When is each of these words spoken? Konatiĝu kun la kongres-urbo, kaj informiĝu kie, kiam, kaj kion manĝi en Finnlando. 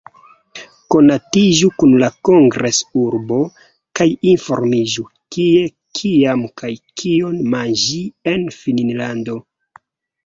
Konatiĝu 0.93 1.67
kun 1.81 1.91
la 2.03 2.07
kongres-urbo, 2.29 3.37
kaj 3.99 4.09
informiĝu 4.31 5.05
kie, 5.37 5.63
kiam, 6.01 6.45
kaj 6.63 6.73
kion 7.03 7.41
manĝi 7.53 8.03
en 8.35 8.51
Finnlando. 8.61 9.41